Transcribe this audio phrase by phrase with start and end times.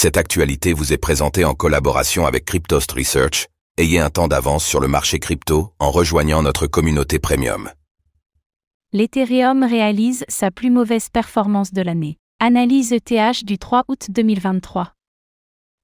[0.00, 3.48] Cette actualité vous est présentée en collaboration avec Cryptost Research.
[3.78, 7.68] Ayez un temps d'avance sur le marché crypto en rejoignant notre communauté premium.
[8.92, 12.16] L'Ethereum réalise sa plus mauvaise performance de l'année.
[12.38, 14.92] Analyse ETH du 3 août 2023.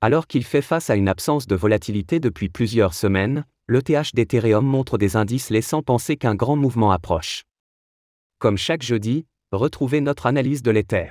[0.00, 4.98] Alors qu'il fait face à une absence de volatilité depuis plusieurs semaines, l'ETH d'Ethereum montre
[4.98, 7.44] des indices laissant penser qu'un grand mouvement approche.
[8.40, 11.10] Comme chaque jeudi, retrouvez notre analyse de l'Ether.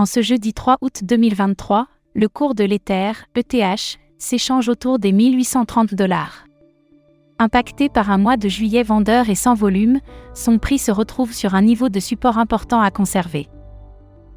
[0.00, 5.94] En ce jeudi 3 août 2023, le cours de l'Ether, ETH, s'échange autour des 1830
[5.94, 6.46] dollars.
[7.38, 10.00] Impacté par un mois de juillet vendeur et sans volume,
[10.32, 13.48] son prix se retrouve sur un niveau de support important à conserver.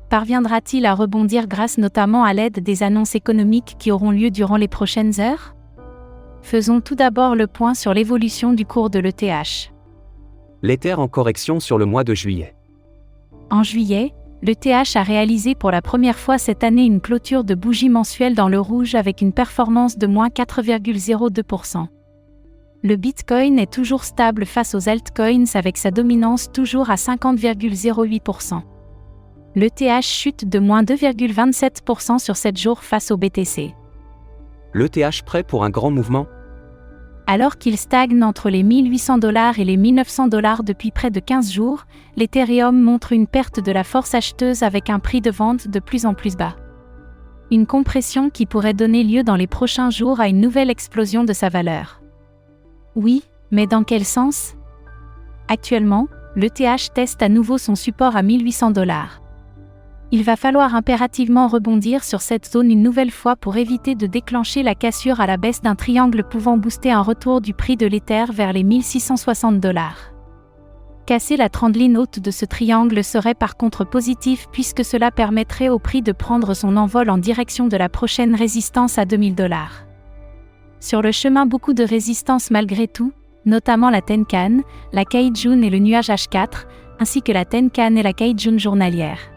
[0.10, 4.68] Parviendra-t-il à rebondir grâce notamment à l'aide des annonces économiques qui auront lieu durant les
[4.68, 5.56] prochaines heures?
[6.42, 9.72] Faisons tout d'abord le point sur l'évolution du cours de l'ETH.
[10.62, 12.54] L'Ether en correction sur le mois de juillet.
[13.50, 14.14] En juillet,
[14.46, 18.36] le TH a réalisé pour la première fois cette année une clôture de bougie mensuelle
[18.36, 21.88] dans le rouge avec une performance de moins 4,02%.
[22.84, 28.62] Le Bitcoin est toujours stable face aux altcoins avec sa dominance toujours à 50,08%.
[29.56, 33.74] Le TH chute de moins 2,27% sur 7 jours face au BTC.
[34.74, 36.28] Le TH prêt pour un grand mouvement?
[37.26, 41.52] Alors qu'il stagne entre les 1800 dollars et les 1900 dollars depuis près de 15
[41.52, 41.86] jours,
[42.18, 46.06] l'Ethereum montre une perte de la force acheteuse avec un prix de vente de plus
[46.06, 46.56] en plus bas.
[47.50, 51.34] Une compression qui pourrait donner lieu dans les prochains jours à une nouvelle explosion de
[51.34, 52.02] sa valeur.
[52.96, 54.56] Oui, mais dans quel sens?
[55.48, 59.23] Actuellement, l'ETH teste à nouveau son support à 1800 dollars
[60.14, 64.62] il va falloir impérativement rebondir sur cette zone une nouvelle fois pour éviter de déclencher
[64.62, 68.26] la cassure à la baisse d'un triangle pouvant booster un retour du prix de l'Ether
[68.32, 70.14] vers les 1660 dollars.
[71.08, 75.80] Casser la trendline haute de ce triangle serait par contre positif puisque cela permettrait au
[75.80, 79.88] prix de prendre son envol en direction de la prochaine résistance à 2000 dollars.
[80.80, 83.14] Sur le chemin beaucoup de résistance malgré tout,
[83.48, 84.60] notamment la Tenkan,
[84.92, 86.68] la Kaijun et le nuage H4,
[87.00, 89.33] ainsi que la Tenkan et la Kaijun journalière.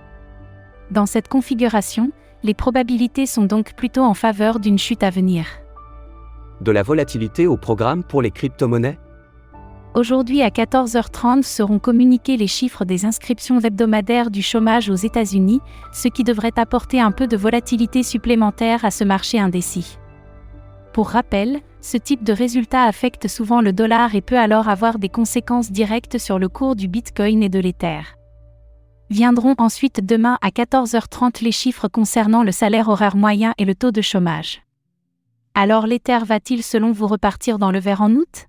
[0.90, 2.10] Dans cette configuration,
[2.42, 5.46] les probabilités sont donc plutôt en faveur d'une chute à venir.
[6.60, 8.98] De la volatilité au programme pour les crypto-monnaies?
[9.94, 15.60] Aujourd'hui à 14h30 seront communiqués les chiffres des inscriptions hebdomadaires du chômage aux États-Unis,
[15.92, 19.98] ce qui devrait apporter un peu de volatilité supplémentaire à ce marché indécis.
[20.92, 25.08] Pour rappel, ce type de résultat affecte souvent le dollar et peut alors avoir des
[25.08, 28.15] conséquences directes sur le cours du Bitcoin et de l'Ether.
[29.08, 33.92] Viendront ensuite demain à 14h30 les chiffres concernant le salaire horaire moyen et le taux
[33.92, 34.62] de chômage.
[35.54, 38.46] Alors l'Ether va-t-il selon vous repartir dans le vert en août?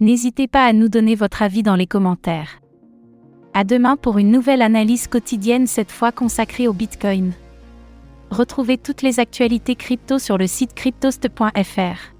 [0.00, 2.60] N'hésitez pas à nous donner votre avis dans les commentaires.
[3.54, 7.32] À demain pour une nouvelle analyse quotidienne cette fois consacrée au Bitcoin.
[8.30, 12.14] Retrouvez toutes les actualités crypto sur le site cryptost.fr.